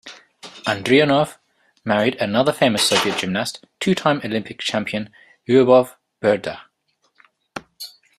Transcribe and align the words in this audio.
Andrianov 0.65 1.37
married 1.85 2.15
another 2.15 2.51
famous 2.51 2.89
Soviet 2.89 3.19
gymnast, 3.19 3.63
two-time 3.79 4.19
Olympic 4.25 4.57
champion 4.57 5.11
Lyubov 5.47 5.93
Burda. 6.19 6.61